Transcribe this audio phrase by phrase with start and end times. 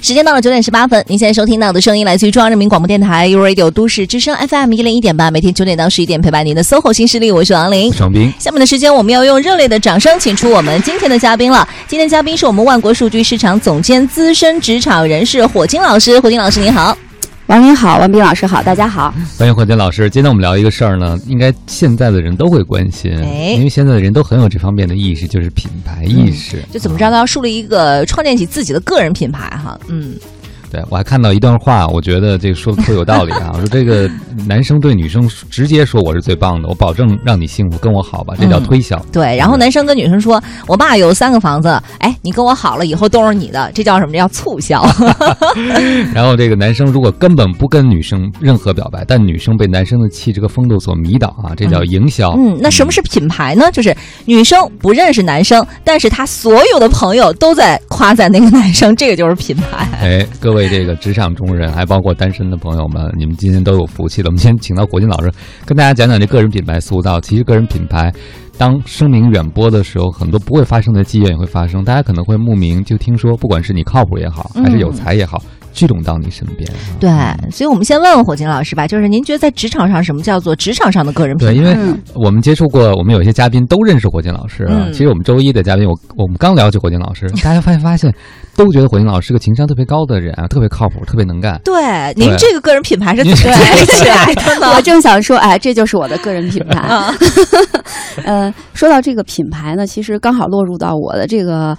[0.00, 7.90] 时间到了九点十八分，您现在收听到的声音来自于中央人民广播电台 u Radio 都市之声 FM 一零一点八，每天九点到十一点陪伴您的 SOHO 新势力，我是王琳。
[7.92, 11.68] 张斌，下面的时间，我们要用热烈的掌声，请出我们今天的嘉宾了。
[11.88, 16.18] 今天嘉宾是我们万国数据市场总监、资深职场人士火金老师。
[16.20, 16.96] 火金老师，您好。
[17.48, 19.12] 王林好，王斌老师好，大家好。
[19.38, 20.10] 欢迎霍金老师。
[20.10, 26.62] 今天我们聊一个事儿呢，应该现在的人都会关心，哎因为现在的人都很有这方面的意识，就是品牌意识。
[26.70, 29.80] 就怎么着都要树立一个创建起自己的个人品牌哈。
[29.88, 30.14] 嗯，
[30.70, 33.50] 对我还看到一段话，我觉得这个说的特有道理啊。
[33.54, 34.10] 我说这个
[34.46, 38.96] 男生对女生直接说我是最棒的，我保证让你幸福，跟我好吧，这叫推销。
[39.12, 39.36] 对。
[39.36, 44.12] 然后男生跟女生说：“我爸有三个房子，哎，你跟我好了，以后都是你的。”这叫什么？
[44.12, 44.84] 这叫促销。
[46.12, 52.34] 然后这个男生如果根本不跟女生任何表白，但女生被男生的气质和风度所迷倒啊，这叫营销。
[52.36, 53.70] 嗯，那什么是品牌呢？
[53.70, 59.86] 就是女生不认识男生，但是她所有的朋友都在夸赞那个男生，这个就是品牌。
[60.00, 64.28] 哎，各位这个职场中人，还包括单身的朋友们，你们今天都有福气了。
[64.28, 65.30] 我们先请到国金老师，
[65.66, 67.20] 跟大家讲讲这个人品牌塑造。
[67.20, 68.10] 其实个人品牌，
[68.56, 71.84] 当声名远播的时候，很多不会发生的机缘也会发生。
[71.84, 75.42] 大家可能会慕名就听说，不管是你靠谱也好，还是有才也好，
[75.78, 76.68] 聚拢到你身边。
[76.70, 81.54] 啊对，所以我们先问问火金老师吧，就是您觉得在职场上，什么叫做职场上的个人品牌？
[81.54, 84.66] 对，因为嗯我们接触过，我们有些嘉宾都认识火金老师。
[84.68, 88.12] 嗯其实我们周一的嘉宾，我我们刚了解火金老师，大家发现发现
[88.56, 91.60] 都觉得火金老师是个情商特别高的人啊，特别靠谱，特别能干。
[91.64, 94.72] 对，您这个个人品牌是怎么建立起来的呢？
[94.74, 96.78] 我正想说，哎，这就是我的个人品牌。
[96.80, 97.14] 啊，
[98.24, 101.76] 呃，说到这个品牌呢，其实刚好落入到我的这个。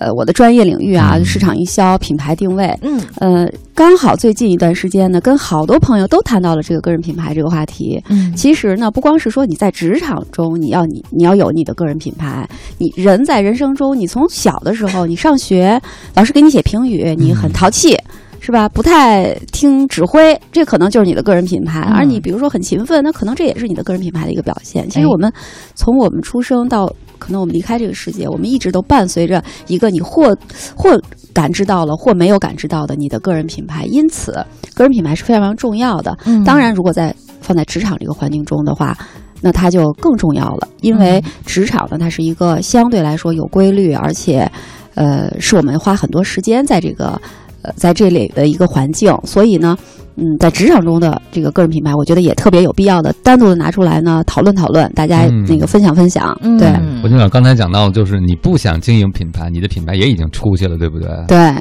[0.00, 8.02] 呃，我的专业领域啊，嗯市场营销、品牌定位，嗯呃，刚好最近一段时间呢，跟好多朋友都谈到了这个个人品牌这个话题。
[8.08, 12.48] 嗯其实呢，不光是说你在职场中你要你你要有你的个人品牌，
[12.78, 15.78] 你人在人生中，你从小的时候你上学，
[16.14, 17.96] 老师给你写评语，你很淘气。
[18.42, 18.66] 是吧？
[18.66, 21.82] 不太听指挥，这可能就是你的个人品牌。
[21.86, 24.88] 嗯而你比如说很勤奋，那可能这也是你的个人品牌的一个表现。
[24.88, 25.30] 其实哎我们
[25.74, 30.36] 从我们出生到可能我们离开这个世界，我们一直都伴随着一个你或
[30.74, 31.00] 或
[31.32, 33.84] 感知到了，或没有感知到的你的个人品牌。
[33.84, 34.32] 因此，
[34.74, 36.16] 个人品牌是非常非常重要的。
[36.24, 38.96] 嗯当然，如果在放在职场这个环境中的话，
[39.40, 44.50] 那它就更重要了，因为职场呢，它是一个相对来说有规律，而且，
[44.94, 47.20] 呃，是我们花很多时间在这个，
[47.62, 49.76] 呃，在这里的一个环境，所以呢。
[50.20, 56.38] 嗯，在职场中的这个个人品牌，我觉得也特别有必要的单独的拿出来呢讨论讨论，大家嗯那个分享分享。
[56.42, 56.68] 嗯对
[57.02, 61.08] 我就想刚才讲到，就是你不想经营品牌，你的品牌也已经出去了，对不对？
[61.26, 61.54] 对，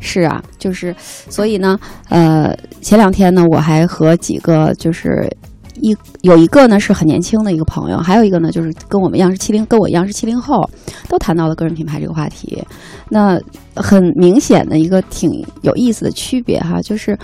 [0.00, 1.78] 是啊，就是所以呢，
[2.08, 5.28] 呃，前两天呢，我还和几个就是
[5.82, 10.66] 一有一个呢是很年轻的一个朋友，还有一个呢就是跟我们一样是七零，跟我一样是七零后，
[11.06, 12.64] 都谈到了个人品牌这个话题。
[13.10, 13.38] 那
[13.74, 17.18] 很明显的一个挺有意思的区别哈，就是。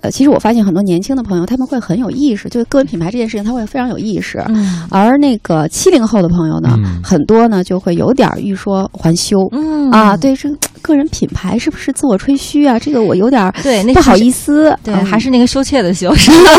[0.00, 4.38] 呃，其实我发现很多年轻的朋友他们会很有意识，就是个人品牌这件事情，他会非常有意识。
[4.48, 9.36] 嗯而那个七零后的朋友呢，嗯很多呢就会有点儿欲说还休。
[9.52, 12.78] 嗯啊，对这个个人品牌是不是自我吹嘘啊？
[12.78, 14.14] 这个我有点儿对，那不好。
[14.18, 14.76] 意思。
[14.82, 16.50] 对，嗯还是那个羞怯的羞，是吧？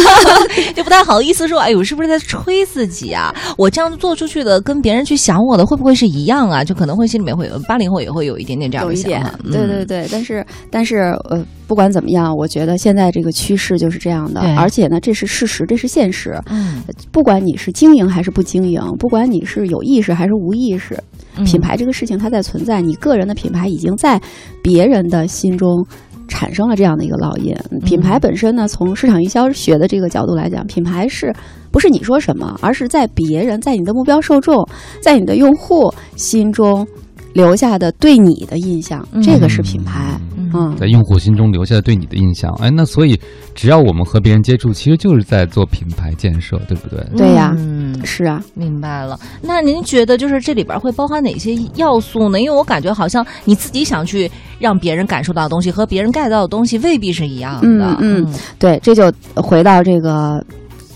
[0.76, 3.36] 就不太好意思说，哎，我是不是在吹自己啊？
[3.58, 6.64] 我这样做出去的，跟别人去想我的，会不会是一样啊？
[6.64, 10.98] 就可能会心里面会有，八零后也会有一点点这样有一点的想法。，对对对，但是但是
[11.30, 16.36] 呃，不管怎么样，我觉得现在这个趋势就是这样的，而且呢，这是事实，这是现实。
[16.50, 16.82] 嗯，
[17.12, 20.98] 不管你是经营还是不经营，不管你是有意识还是无意识，
[21.38, 24.20] 嗯品牌这个事情它在存在，你个人的品牌已经在
[24.64, 25.86] 别人的心中
[26.28, 27.56] 产生了这样的一个烙印。
[27.86, 31.32] 品牌本身呢，从市场营销学的这个角度来讲，品牌是
[31.70, 34.68] 不是你说什么，而是在别人、在你的目标受众、
[35.04, 36.88] 在你的用户心中
[37.34, 40.20] 留下的对你的印象，嗯这个是品牌。
[40.20, 40.29] 嗯，
[40.78, 42.52] 在用户心中留下的对你的印象。
[42.62, 43.20] 哎，那所以
[43.54, 47.04] 只要我们和别人接触，其实就是在做品牌建设，对不对？
[47.18, 49.20] 对呀嗯，是啊，明白了。
[49.42, 52.40] 那您觉得就是这里边会包含哪些要素呢？
[52.40, 57.98] 因为我感觉好像你自己想去让别人感受到的东西和别人 get 到的东西未必是一样的。
[58.00, 60.44] 嗯嗯对，这就回到这个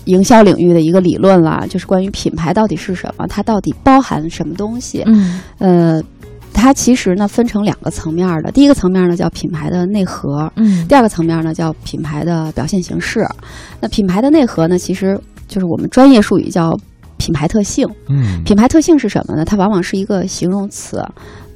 [0.06, 5.02] 营销领域的一个理论了，就是关于品牌到底是什么，它到底包含什么东西。
[5.06, 6.02] 嗯呃，
[6.54, 13.26] 它其实呢分成两个层面儿的，第一个层面儿呢叫品牌的内核，嗯第二个层面儿呢叫品牌的表现形式。
[13.80, 16.74] 那品牌的内核呢，其实就是我们专业术语叫
[17.18, 17.86] 品牌特性。
[18.08, 19.44] 嗯，品牌特性是什么呢？
[19.44, 21.04] 它往往是一个形容词。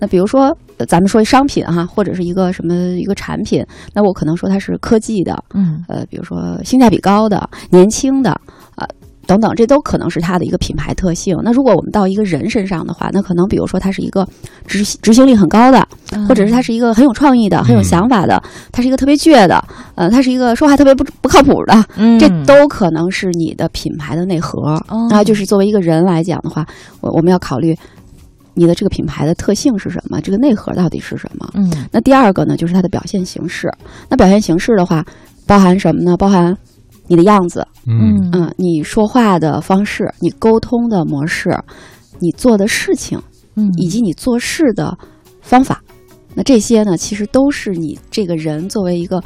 [0.00, 3.65] 那比如说，呃咱们说商品哈，或者是一个什么一个产品，
[3.95, 8.41] 那我可能说它是科技的，嗯呃，比如说性价比高的、年轻的，啊、
[9.28, 11.36] 等等，这都可能是它的一个品牌特性。
[11.44, 14.26] 那如果我们到一个人身上的话，那可能比如说他是一个
[14.66, 15.86] 执执行力很高的，
[16.26, 18.42] 或者是他是一个很有创意的、很有想法的，
[18.72, 19.62] 他是一个特别倔的，
[19.96, 24.72] 呃，他是一个说话特别不不靠谱的，嗯这都可能是你的品牌的内核。
[24.88, 26.66] 哦然后就是作为一个人来讲的话，
[27.02, 27.76] 我我们要考虑
[28.54, 31.46] 你的这个品牌的特性是什么，这个内核到底是什么。
[31.52, 33.70] 嗯那第二个呢，就是它的表现形式。
[34.08, 35.04] 那表现形式的话，
[35.46, 36.16] 包含什么呢？
[36.16, 36.56] 包含
[37.08, 41.50] 你的样子，嗯嗯，你说话的方式，你沟通的模式，
[42.20, 43.20] 你做的事情，
[43.56, 44.96] 嗯以及你做事的
[45.40, 45.82] 方法。
[46.34, 49.20] 那这些呢，其实都是你这个人作为一个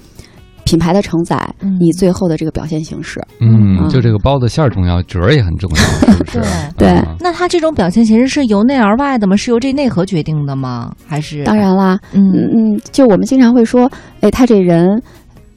[0.65, 3.21] 品牌的承载，嗯你最后的这个表现形式。
[3.41, 6.41] 嗯，嗯就这个包子馅儿重要，褶儿也很重要，是不是？
[6.79, 9.37] 对嗯那它这种表现形式是由内而外的吗？
[9.37, 10.93] 是由这内核决定的吗？
[11.07, 13.91] 还是当，然啦，嗯嗯嗯，就我们经常会说，
[14.21, 15.03] 哎，他这人，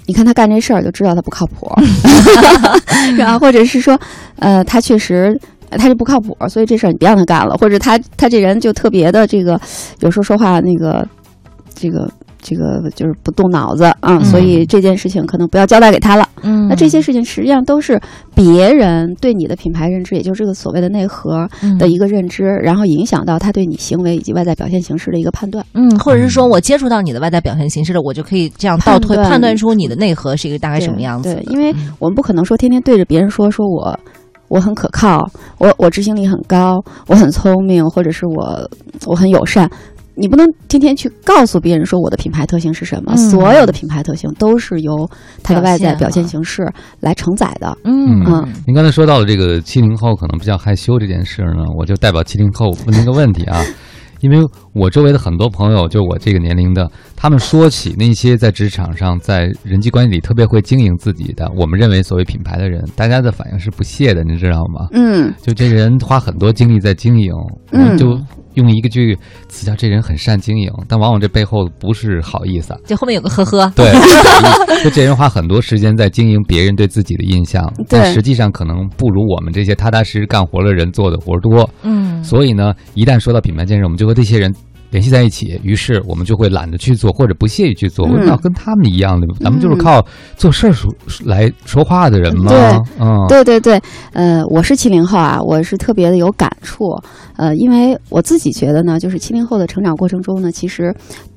[0.08, 1.68] 你看他干这事儿就知道他不靠谱，
[3.18, 4.00] 然后或者是说，
[4.40, 5.40] 呃，他确实。
[5.78, 7.58] 他就不靠谱，所以这事儿你别让他干了。
[7.58, 9.60] 或者他他这人就特别的这个，
[10.00, 11.06] 有时候说话那个，
[11.74, 12.10] 这个
[12.48, 16.30] 这个就是不动脑子啊、嗯所以这件事情可能不要交代给他了。
[16.44, 18.00] 嗯，那这些事情实际上都是
[18.36, 25.66] 别人对你的品牌认知，也就是这个所谓的内核嗯的一个认知，然后影响到他对你行为以及外在表现形式的一个判断。
[25.74, 31.34] 嗯，或者是说我接触到你的外在表现形式了，我就可以这样倒推判断出你的内核是一个大概什么样子。
[31.34, 33.98] 对，对因为嗯我们不可能说天天对着别人说说我
[34.50, 35.28] 我很可靠，
[35.58, 38.70] 我我执行力很高，我很聪明，或者是我
[39.08, 39.68] 我很友善。
[40.16, 43.18] 你不能天天去告诉别人说我的品牌特性是什么，嗯。
[43.18, 45.10] 所有的品牌特性都是由
[45.44, 47.78] 它的外在表表现现形式来承载的。
[47.84, 48.48] 嗯嗯。
[48.66, 53.62] 您刚才说到了这个七零后可能比较害羞这件事呢，我就代表七零后问您个问题啊，
[54.22, 54.38] 因为
[54.76, 64.88] 我周围的很多朋友，就我这个年龄的，他们说起那些在职场上、在人际关系里特别会经营自己的，我们认为所谓品牌的人，大家的反应是不屑的，你知道吗？
[64.92, 67.32] 嗯就这人花很多精力在经营，
[67.72, 68.20] 嗯就
[68.56, 69.18] 用一个句
[69.48, 72.80] 词叫这人很善经营，但往往这背后不是好意思啊。
[72.86, 73.72] 就后面有个呵呵。
[73.78, 73.90] 对，
[74.84, 81.70] 就这人花很多时间在经营别人对自己的印象，但实际上可能不如我们这些踏踏实实干活的人做的活多。
[81.84, 84.54] 嗯，所以呢，一旦说到品牌建设，我们就和这些人
[84.96, 88.08] 联系在一起，于是我们就会懒得去做，或者不屑于去做。
[88.08, 88.12] 嗯。
[88.12, 89.78] 我们要跟他们一样的，咱们就是嗯。
[89.78, 90.06] 靠
[90.38, 90.90] 做事儿说
[91.26, 92.50] 来说话的人嘛。
[92.50, 92.58] 对
[92.98, 93.82] 嗯，对对对，
[94.14, 96.98] 呃，我是七零后啊，我是特别的有感触，
[97.36, 100.96] 呃，因为我自己觉得呢，就是七零后的成长过程中呢，其实，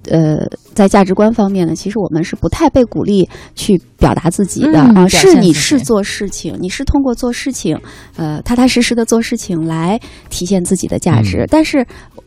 [0.08, 7.76] 呃，在价值观方面呢，其实我们是不太被鼓励去表达自己的、啊，是你是做事情，你是通过做事情，
[8.16, 9.99] 呃，踏踏实实的做事情来
[10.31, 11.49] 体现自己的价值，嗯。
[11.50, 11.84] 但是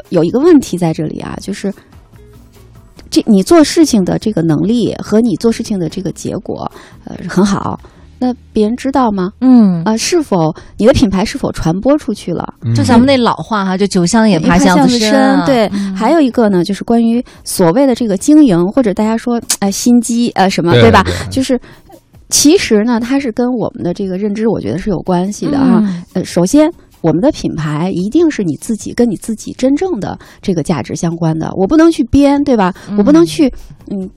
[0.09, 1.74] 有一个问题在这里啊，就是。
[3.13, 6.71] 这你做事情的这个能力和你做事情的这个结果，
[7.03, 7.77] 呃，很好。
[8.18, 9.31] 那别人知道吗？
[9.42, 12.53] 嗯，啊，是否你的品牌是否传播出去了？
[12.63, 15.12] 嗯就咱们那老话哈，就酒香也怕巷子深。
[15.13, 21.03] 啊对，嗯还有一个呢，就是关于所谓的这个经营，或者大家说哎心机呃什么，吧？
[21.03, 21.59] 对对就是
[22.30, 25.81] 其实呢，它是跟我们的这个认知，我觉得是有关系的啊。
[25.83, 26.71] 嗯呃，首先。
[27.01, 32.74] 我们的品牌一定是你自己跟你自己真正的这个价值相关的，我不能去编，对吧？
[32.98, 33.51] 我不能去，
[33.89, 34.09] 嗯，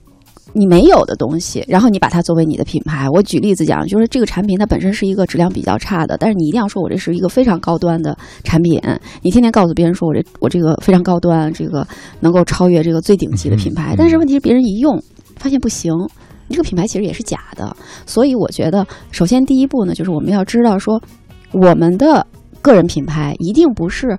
[0.53, 3.09] 你没有的东西，然后你把它作为你的品牌。
[3.09, 8.79] 我举例子讲，就是这个产品它本身是一个质量比较差的，但是你一定要说我这是一个非常高端的产品，
[9.21, 11.85] 你天天告诉别人说我这我这个非常高端，这个
[12.19, 13.95] 能够超越这个最顶级的品牌，嗯。
[13.97, 15.01] 但是问题是别人一用
[15.37, 15.91] 发现不行。
[16.47, 17.75] 你这个品牌其实也是假的，
[18.05, 21.01] 所以我觉得，首先第一步呢，就是我们要知道说，
[21.51, 22.23] 我们的
[22.65, 24.17] 个人品牌一定不是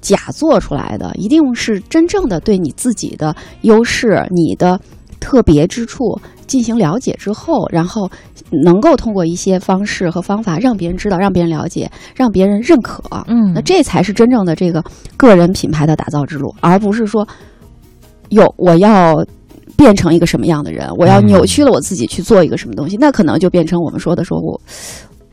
[0.00, 4.80] 假做出来的，一定是真正的对你自己的优势、你的
[5.20, 8.10] 特别之处进行了解之后，然后
[8.64, 13.00] 能够通过一些方式和方法让别人知道、让别人了解、让别人认可。
[13.28, 14.82] 嗯那这才是真正的这个
[15.16, 17.24] 个人品牌的打造之路，而不是说，
[18.30, 19.24] 有我要。
[19.76, 20.88] 变成一个什么样的人？
[20.96, 24.60] 我要嗯扭曲了我自己去做一个什么东西，那可能就变成我们说的说我，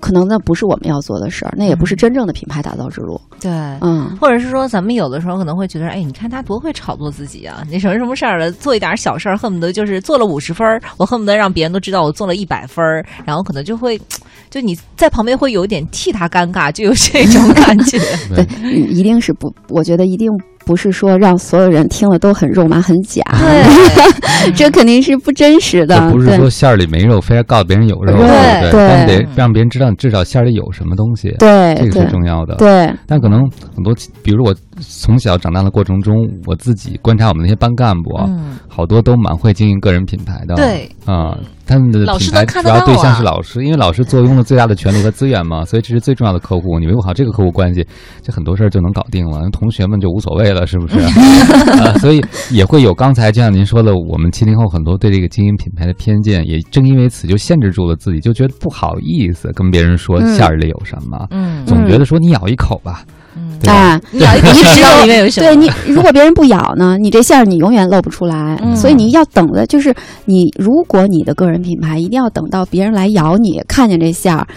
[0.01, 3.19] 可能那不是我们要做的事儿，那也不是真正的品牌打造之路。
[3.39, 3.51] 对。
[3.81, 7.63] 嗯，或者是说，咱们有的时候可能会觉得，哎，你看他多会炒作自己啊！
[7.69, 13.99] 你什么什么事儿了，做一点小事儿，恨不得就是做了五十分儿，我恨不得让别人都知道我做了一百分儿，然后可能就会，
[14.49, 17.99] 就你在旁边会有点替他尴尬，就有这种感觉。
[18.35, 18.45] 对，
[18.89, 20.27] 一定是不，我觉得一定
[20.71, 26.09] 不是说让所有人听了都很肉麻、很假，对， 这肯定是不真实的。
[26.09, 28.25] 不是说馅儿里没肉，非要告诉别人有肉，对
[28.61, 28.87] 对对？
[28.87, 32.07] 但得让别人知道你至少馅儿里有什么东西，对这个是对。
[32.07, 32.55] 重要的。
[32.55, 33.41] 对，但可能
[33.75, 40.55] 很多，比如我从小长大的过程中，我自己观察我们那些班干部啊，嗯，好多都蛮会经营个人品牌的。
[40.55, 41.37] 对，啊、
[41.71, 46.77] 他们的品牌主要对象啊是老师，因为老师坐拥了最大的权利和资源嘛，所以这是最重要的客户。
[46.79, 47.85] 你维护好这个客户关系，
[48.21, 49.49] 这很多事儿就能搞定了。
[49.51, 50.99] 同学们就无所谓了，是不是？
[50.99, 63.03] 啊， 所以也会有刚才就像您说的，我们七零后很多对这个经营品牌的偏见，也正因为此就限制住了自己，就觉得不好意思跟别人说嗯馅儿里有什么，嗯总觉得说你咬一口吧，
[63.35, 63.71] 嗯，对
[64.11, 65.47] 你咬一口 你知道里面有什么？
[65.47, 68.59] 对你，如果别人不咬呢，你这馅儿你永远露不出来。
[68.63, 69.93] 嗯所以你要等的就是
[70.25, 74.47] 你，如果你的个人品牌一定要等到别人来咬你，看见这馅儿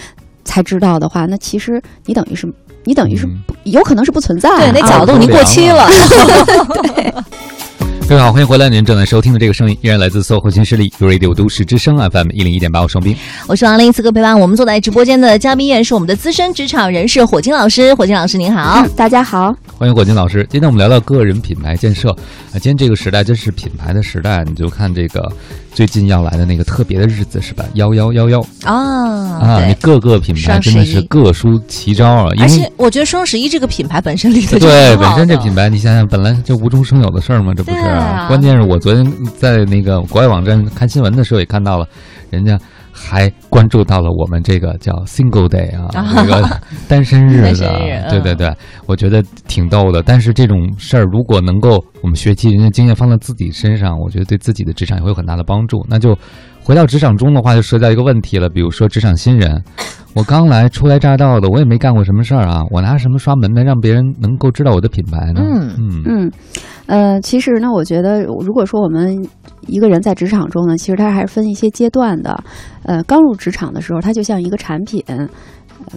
[0.45, 2.53] 才知道的话，那其实你等于是
[2.85, 4.51] 你等于是嗯有可能是不存在。
[4.59, 5.89] 对，那啊角度你过期了。
[8.07, 8.69] 各位好，欢迎回来！
[8.69, 13.17] 您正在收听的这个声音依然来自搜狐新势力 Radio 都市之声 FM 一零一点八，我双冰。
[13.49, 17.95] 我是王琳，此刻陪伴我们坐在直播间的嘉宾依然是我们的资深职场人士火金老师。
[17.95, 20.47] 火金老师您好嗯，大家好，欢迎火金老师。
[20.51, 25.33] 今天我们聊聊个人品牌建设啊，今天这个时代真是品牌的时代，你就看这个
[25.73, 27.65] 最近要来的那个特别的日子是吧？
[27.73, 37.94] 幺幺幺幺啊，啊，对你各个品牌真的是各抒奇招啊，因为而且我觉得双十一这个品牌本身立的对本身这品牌，你想想，本来就无中生有的事儿嘛，这不是？
[38.29, 39.05] 关键是我昨天
[39.37, 41.87] 在那个国外网站看新闻的时候也看到了，
[42.31, 42.59] 人家。
[42.97, 50.01] 还关注到了我们这个叫 Single Day 啊， 啊这个单身日的单身日，嗯对对对，我觉得挺逗的。
[50.01, 55.85] 但是这种事儿如果能够我们学习人家经验放在自己身上，我觉得对自己的职场也会有很大的帮助。
[55.89, 56.17] 那就
[56.65, 59.63] 回到职场中的话，就涉及到一个问题了，比如说职场新人，
[60.17, 65.43] 我刚来初来乍到的，我也没干过什么事儿啊，我拿什么刷门呢，让别人能够知道我的品牌呢？
[65.45, 66.33] 嗯嗯嗯，
[66.87, 69.15] 呃，其实呢，我觉得如果说我们
[69.67, 72.43] 一个人在职场中呢，其实他还是分一些阶段的。
[72.85, 75.29] 呃，刚入职场的时候，它就像一个产品，呃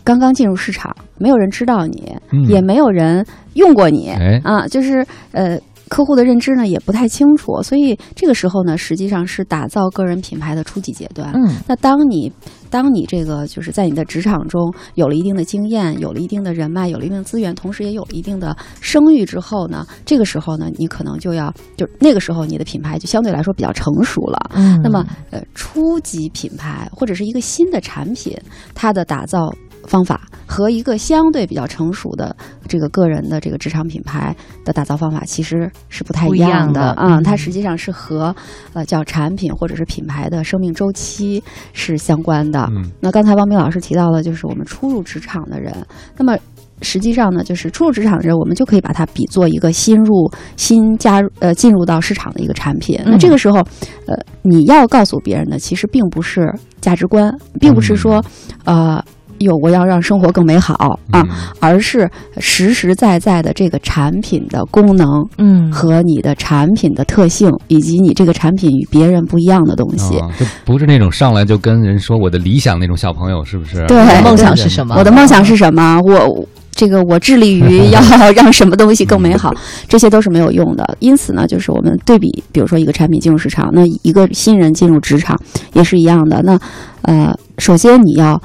[0.03, 5.57] 刚刚进入市场，没有人知道你，嗯也没有人用过你，哎啊，就是呃。
[5.89, 11.31] 客户的认知呢也不太清楚，所以这个时候呢，实际上是打造个人品牌的初级阶段。
[11.33, 12.31] 嗯那当你
[12.69, 24.51] 当你这个就是在你的职场中有了一定的经验，有了一定的人脉，有了一定的资源，同时也有了一定的声誉之后呢，这个时候呢，你可能就要就那个时候你的品牌就相对来说比较成熟了。
[24.53, 28.37] 嗯那么呃，初级品牌或者是一个新的产品，
[28.75, 29.53] 它的打造。
[29.87, 32.35] 方法和一个相对比较成熟的
[32.67, 38.35] 这个个人的这个职场品牌的打造方法其实是不太一样样的啊、嗯它实际上是和
[38.73, 42.69] 呃叫产品或者是品牌的生命周期是相关的。
[42.71, 45.73] 嗯那刚才汪明老师提到了，就是我们初入职场的人，
[46.17, 46.37] 那么
[46.81, 52.99] 实际上呢，就是初入职场的人，我们就可以把它比作一个新入、新加入呃进入到市场的一个产品。
[53.05, 53.57] 那这个时候，
[54.05, 58.23] 呃，你要告诉别人的其实并不是价值观，并不是说，
[58.65, 59.03] 呃。
[59.39, 60.73] 有我要让生活更美好
[61.11, 61.27] 啊，嗯
[61.59, 70.17] 而是实实在在的这个产品的功能嗯和你的产品的特性，以及你这个产品与别人不一样的东西。
[70.19, 73.85] 啊，就不是那种上来就跟人说我的理想那种小朋友，是不是？
[73.87, 74.95] 对梦想是什么？
[74.97, 75.99] 我的梦想是什么？
[76.01, 78.01] 我这个我致力于 要
[78.35, 79.53] 让什么东西更美好，
[79.87, 80.97] 这些都是没有用的。
[80.99, 85.39] 因此呢，就是我们对比，比如说一个产品进入市场，那一个新人进入职场
[85.73, 86.41] 也是一样的。
[86.43, 86.59] 那
[87.01, 88.41] 呃，首先你要。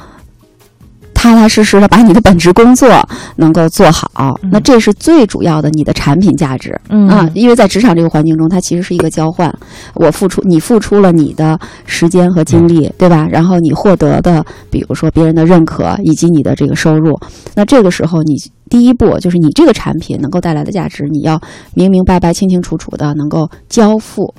[1.22, 2.88] 踏踏实实的把你的本职工作
[3.36, 6.76] 能够做好，嗯那这是最主要的你的产品价值。
[6.88, 9.52] 嗯啊，因为在职场这个环境中，它其实是一个交换，
[9.94, 13.28] 我付出，你付出了你的时间和精力，对吧？
[13.30, 17.16] 然后你获得的，比如说别人的认可以及你的这个收入，
[17.54, 18.34] 那这个时候你
[18.68, 21.40] 第一步就是你这个产品能够带来的价值，你要
[21.74, 24.34] 明明白白、清清楚楚的能够交付，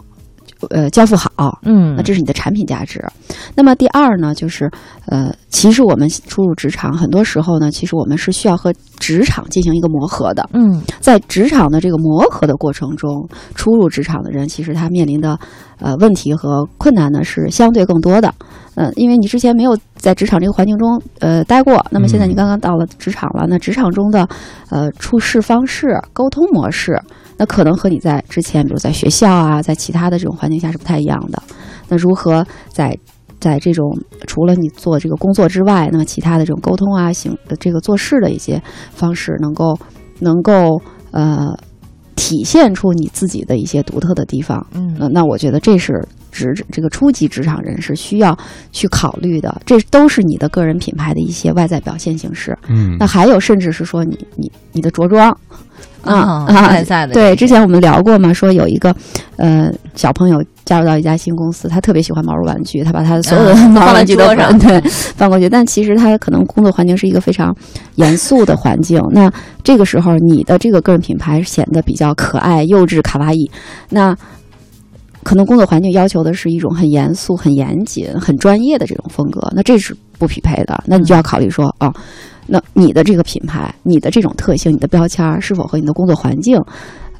[0.69, 1.59] 呃，交付好。
[1.63, 3.03] 嗯，那这是你的产品价值。
[3.55, 4.69] 那么第二呢，就是
[5.07, 10.47] 呃，其实我们初入职场，很多时候呢，其实我们是需要和职场进行一个磨合的。
[10.53, 15.37] 嗯在职场的这个磨合的过程中，初入职场的人其实他面临的
[15.79, 18.33] 呃问题和困难呢是相对更多的。
[18.75, 24.27] 嗯，因为你之前没有在职场这个环境中呃待过，那么现在你刚刚到了职场了，那职场中的
[24.69, 26.99] 呃处事方式、沟通模式，
[27.37, 31.41] 那可能和你在之前，比如在学校啊，在其他的这种环境下是不太一样的。
[31.89, 32.97] 那如何在
[33.39, 33.97] 在这种
[34.27, 38.61] 除了你做这个工作之外，那么其他的这种沟通啊、行呃这个做事的一些
[38.93, 39.77] 方式，能够
[40.19, 41.53] 能够呃
[42.15, 44.65] 体现出你自己的一些独特的地方。
[44.73, 48.37] 嗯呃，那我觉得这是职这个初级职场人士需要
[48.71, 52.57] 去考虑的，这都是你的个人品牌的一些外在表现形式。
[52.67, 55.35] 嗯那还有，甚至是说你你你的着装。
[56.03, 56.67] 啊哦啊！
[56.67, 58.93] 外在的对，之前我们聊过嘛，说有一个
[59.37, 67.55] 呃小朋友加入到一家新公司，他特别喜欢毛绒玩具，他把他的所有的啊毛绒玩具都放对放过去，但其实他可能工作环境是一个非常
[67.95, 69.01] 严肃的环境。
[69.11, 69.31] 那
[69.63, 73.49] 这个时候，你的这个个人品牌显得比较可爱、幼稚、卡哇伊。
[73.87, 74.13] 那
[75.23, 80.83] 可能工作环境要求的是一种很严肃、很严谨、很专业的这种风格，那这是不匹配的。
[80.85, 81.91] 那你就要考虑说，啊，
[82.47, 86.59] 那你的这个品牌、你的这种特性、你的标签儿是否和你的工作环境，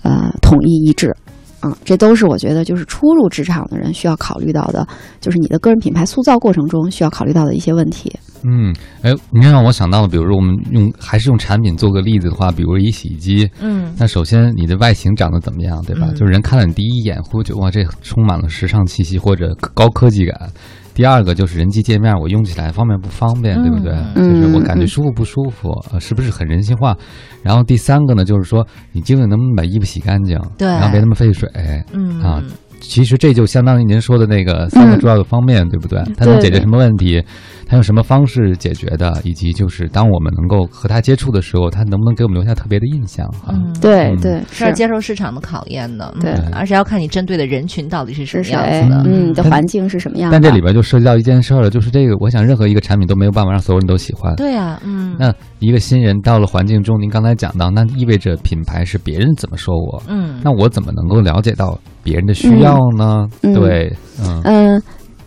[0.04, 1.16] 呃，统一一致？
[1.64, 4.86] 啊，这都是我觉得就是初入职场的人需要考虑到的，
[5.22, 8.12] 就是你的个人品牌塑造过程中需要考虑到的一些问题。
[8.44, 16.08] 嗯，哎，您让我想到了，比如说我们用还是用产品做个例子的话，比如一洗衣机，嗯那首先你的外形长得怎么样，对吧？
[16.10, 20.52] 嗯就是人看了你第一眼会觉得哇，这充满了时尚气息或者高科技感。
[20.94, 23.94] 第二个就是人机界面，我用起来方便不方便，对不对？
[24.16, 26.96] 嗯就是我感觉嗯舒服不舒服，呃，是不是很人性化？
[27.42, 31.50] 然后第三个呢，就是说你究竟能不能把衣服洗干净，对然后别那么费水。
[31.94, 32.42] 嗯啊
[32.84, 36.04] 其实这就相当于您说的那个三个主要的方面，对不对？
[36.18, 37.24] 它能解决什么问题？
[37.66, 39.20] 它用什么方式解决的？
[39.24, 43.26] 以及就是当我们能够和它接触的时候，它能不能给我们留下特别的印象？
[43.32, 49.04] 哈，嗯，嗯对对，是要接受市场的考验的，对嗯而且要看你针对的人群到底是什么样子的。？
[49.10, 50.36] 嗯，你的环境是什么样的？
[50.36, 54.36] 但这里边就涉及到一件事儿了，就是这个，我想任何一个产品都没有办法让所有人都喜欢。
[54.36, 63.28] 对啊，嗯，那一个新人到了环境中，您刚才讲到，那意味着品牌是别人怎么说我，嗯，那我怎么能够了解到别人的需要呢？
[63.42, 64.84] 嗯对，嗯嗯，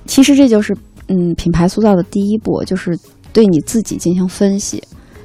[0.07, 0.77] 其实这就是
[1.09, 2.97] 嗯品牌塑造的第一步，就是
[3.33, 4.83] 对你自己进行分析。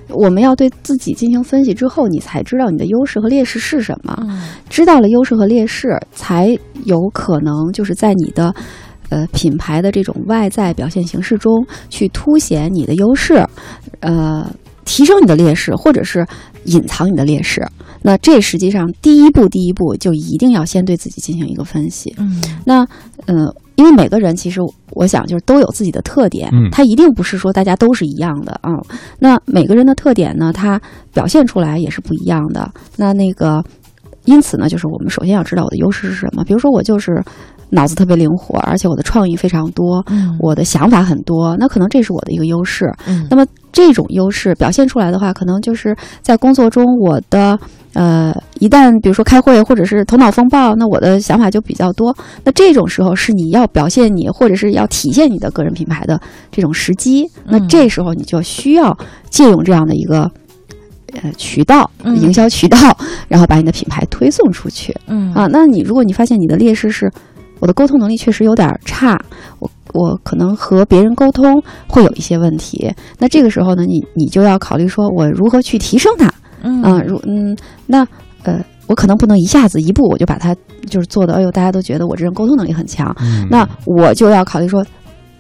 [0.10, 4.18] 我们要对自己进行分析之后，你才知道你的优势和劣势是什么。
[4.22, 8.54] 嗯知道了优势和劣势，才有可能就是在你的
[9.10, 13.46] 呃品牌的这种外在表现形式中去凸显你的优势，
[14.02, 14.46] 呃，
[14.84, 16.26] 提升你的劣势，或者是
[16.66, 17.66] 隐藏你的劣势。
[18.02, 22.14] 那这实际上第一步，第一步就一定要先对自己进行一个分析。
[22.18, 22.86] 嗯那
[23.26, 24.60] 呃，因为每个人其实
[24.92, 28.72] 我想就是都有自己的特点，嗯他一定不是说大家都是一样的啊、
[29.20, 30.82] 那每个人的特点呢，他
[31.14, 32.72] 表现出来也是不一样的。
[32.98, 33.64] 那那个，
[34.26, 36.44] 因此呢，就是我们首先要知道我的优势是什么。
[36.44, 37.24] 比如说我就是
[37.70, 42.92] 脑子特别灵活，而且我的创意非常多，嗯我的想法很多，那可能这是我的一个优势。
[43.08, 47.58] 嗯那么这种优势表现出来的话，可能就是在工作中我的
[47.94, 52.16] 呃，一旦比如说开会或者是头脑风暴，那我的想法就比较多。
[52.44, 56.20] 那这种时候是你要表现你或者是要体现你的个人品牌的
[56.52, 57.30] 这种时机。
[57.46, 58.98] 那嗯这时候你就需要
[59.30, 60.30] 借用这样的一个。
[61.22, 62.78] 呃，渠道嗯营销渠道，
[63.28, 65.46] 然后把你的品牌推送出去嗯啊。
[65.52, 67.12] 那你如果你发现你的劣势是
[67.60, 69.22] 我的沟通能力确实有点儿差，
[69.60, 72.94] 我我可能和别人沟通会有一些问题。
[73.18, 76.32] 那这个时候呢，你你就要考虑说我如何去提升它
[76.64, 77.56] 嗯啊、如嗯，
[77.88, 78.08] 那
[78.44, 80.56] 呃，我可能不能一下子一步我就把它
[80.90, 84.86] 就是做的，哎呦，大家都觉得我这人沟通能力很强，嗯那我就要考虑说，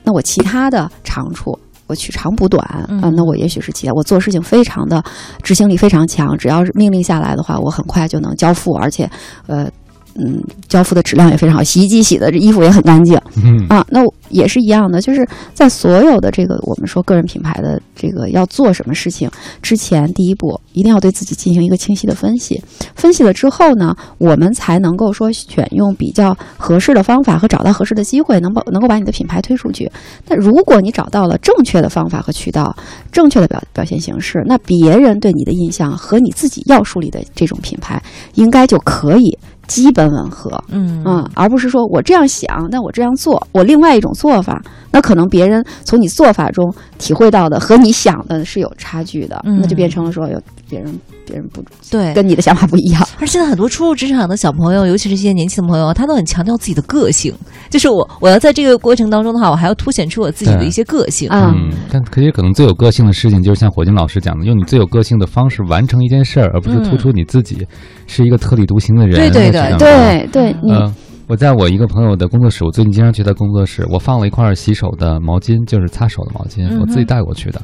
[0.03, 1.57] 那我其他的长处。
[1.87, 5.03] 我取长补短啊、嗯那我也许是其他，我做事情非常的
[5.43, 9.09] 执行力非常强，只要是命令下来的话，我很快就能交付，而且，
[9.47, 9.69] 呃，
[10.15, 19.29] 嗯，交付的质量也非常好，洗衣机洗的这衣服也很干净，嗯啊，那我也是一样的，就是在所有的这个我们说个人品牌的这个要做什么事情
[19.61, 22.61] 之前，第一步一定要对自己进行一个清晰的分析。
[22.95, 29.89] 分析了之后呢，我们才能够说选用比较合适的方法和找到合适的机会，能把能够把你的品牌推出去。
[30.27, 32.75] 那如果你找到了正确的方法和渠道，
[33.11, 38.01] 正确的表表现形式，那别人对你的印象和你自己要树立的这种品牌，
[38.35, 39.37] 应该就可以
[39.71, 40.61] 基本吻合。
[40.67, 50.93] 嗯嗯，而不是说我这样想，那我这样做，我另外一种做法，那可能别人从你做法中体会到的和你想的是有差距的，嗯那就变成了说有别人
[51.25, 52.13] 别人不对。
[52.13, 53.07] 跟你的想法不一样。
[53.19, 57.33] 而现在很多初入职场的小朋友，尤其是一些年轻的朋友，他都很强调自己的个性，
[57.69, 61.29] 就是我我要在这个过程当中的话，我还要凸显出我自己的一些个性。
[61.29, 67.65] 啊嗯，但可是可能最有个性的事情，就是像火金老师讲的，用你最有个性的方式完成一件事儿，而不是突出你自己
[68.07, 69.15] 是一个特立独行的人。
[69.15, 70.93] 对对对对对，嗯呃，
[71.27, 77.61] 我在我一个朋友的工作室，我最近经常去他工作室，我放了一块洗手的毛巾，就是擦手的毛巾，我自己带过去的。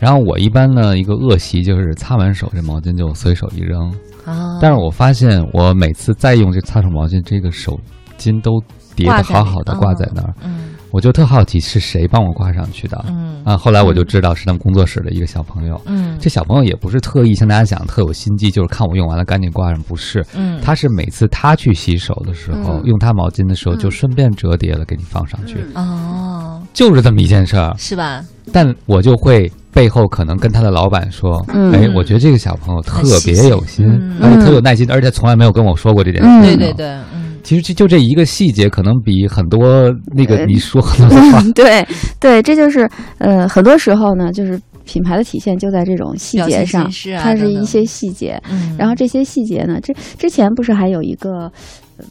[0.00, 3.88] 然后我一般呢，一个恶习就是擦完手这毛巾就随手一扔。
[4.24, 7.78] 啊，但是我发现，我每次再用这擦手毛巾，这个手
[8.18, 8.60] 巾都
[8.96, 13.04] 叠的好好的挂挂在在那儿，嗯我就特好奇是谁帮我挂上去的。
[13.08, 15.80] 嗯啊，后来我就知道是他们工作室的一个小朋友。
[15.86, 20.26] 嗯这小朋友也不是特意像大家讲特有心机，就是看我用完了赶紧挂上，不是。
[20.34, 27.72] 嗯，他是每次他去洗手的时候，嗯用他毛巾的时候，嗯就顺便折叠了给你放上去，哦，就是这么一件事儿。
[27.78, 28.24] 是吧？
[28.52, 31.72] 但我就会背后可能跟他的老板说，嗯。
[31.72, 34.16] 哎，我觉得这个小朋友特别有心，嗯。
[34.20, 36.28] 而且特有耐心，而且从来没有跟我说过这件事。
[36.28, 36.42] 嗯。
[36.42, 36.72] 对对。
[36.72, 37.38] 对，嗯。
[37.42, 40.46] 其实就就这一个细节，可能比很多那个呃。
[40.46, 41.86] 你说很多的话， 对
[42.18, 48.40] 对，这就是呃，很多时候呢，就是品牌的体现就在这种细节上它是一些细节。
[48.50, 51.50] 嗯，然后这些细节呢，这之前不是还有一个，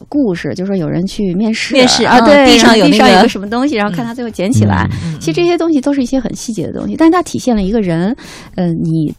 [0.08, 4.88] 故事，就是说有人去面试，面试啊，嗯对，地上有那个地上有个什么东西，然后看他最后捡起来。
[5.18, 8.16] 其实这些东西都是一些很细节的东西，但是它体现了一个人，
[8.56, 9.14] 嗯、你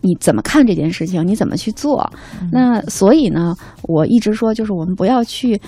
[0.00, 2.10] 你怎么看这件事情，你怎么去做。
[2.40, 5.60] 嗯那所以呢，我一直说，就是我们不要去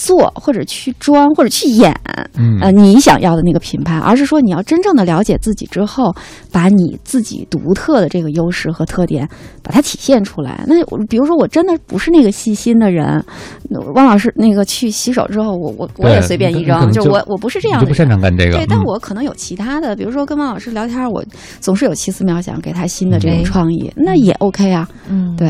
[0.00, 1.94] 做，或者去装，或者去演，
[2.38, 2.58] 嗯。
[2.62, 6.14] 呃，你想要的那个品牌，而是说你要真正的了解自己之后，
[6.50, 9.28] 把你自己独特的这个优势和特点，
[9.62, 10.64] 把它体现出来。
[10.66, 10.74] 那
[11.06, 13.22] 比如说，我真的不是那个细心的人，
[13.68, 21.22] 那汪老师那个去洗手之后，我我我也随便一扔，就我我不是这样的不擅长干这个，对，但嗯我可能有其他的，比如说跟汪老师聊天，我
[21.60, 23.36] 总是有奇思妙想，给他新的这哎。
[23.36, 24.88] 种创意，那也 OK 啊。
[25.08, 25.48] 嗯，对，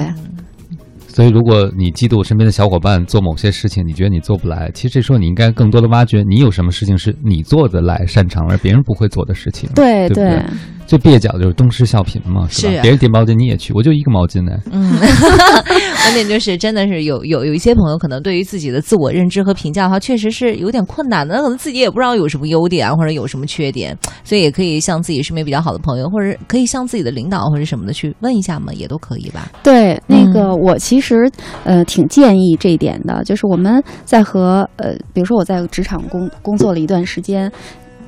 [1.20, 9.68] 所以，如果你嫉妒身边的小伙伴做某些事情，你觉得你做不来，其实这时候你应该更多的挖掘你有什么事情是你做得来、擅长而别人不会做的事情。
[9.74, 10.42] 对对不对
[10.90, 12.72] 最蹩脚的就是东施效颦嘛，是吧？
[12.72, 14.50] 是啊别人叠毛巾你也去，我就一个毛巾呢。
[14.72, 14.98] 嗯，
[16.02, 29.48] 关键就是真的是有有有一些朋友可能对于自己的自我认知和评价的话，确实是有点困难的，那可能自己也不知道有什么优点啊，或者有什么缺点，所以也可以向自己身边比较好的朋友，或者可以向自己的领导或者什么的去问一下嘛，也都可以吧。
[29.62, 31.30] 对，那个嗯我其实
[31.62, 37.50] 呃挺建议这一点的，就是我们在和呃，比如说我在职场工工作了一段时间。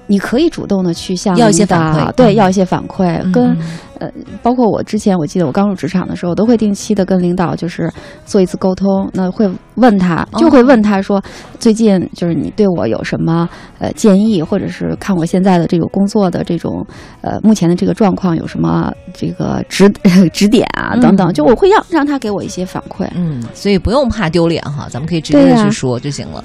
[0.06, 2.34] 你可以主动的去向要一些领导反馈对，嗯。
[2.34, 3.32] 要一些反馈，嗯。
[3.32, 3.56] 跟
[3.98, 4.10] 呃，
[4.42, 7.88] 包括我之前，我记得我刚入职场的时候，都会定期的跟领导就是
[8.26, 11.22] 做一次沟通，那会问他，就会问他说，
[11.60, 16.84] 最近就是你对我有什么呃建议，或者是看我现在的这个工作的这种
[17.20, 19.88] 呃目前的这个状况有什么这个指
[20.34, 23.06] 指点啊等等，嗯就我会让让他给我一些反馈。
[23.14, 26.42] 嗯，所以不用怕丢脸哈，咱们可以直接的去说就行了。